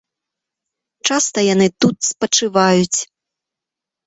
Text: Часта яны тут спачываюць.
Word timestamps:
Часта 1.09 1.37
яны 1.53 1.67
тут 1.85 1.97
спачываюць. 2.11 2.99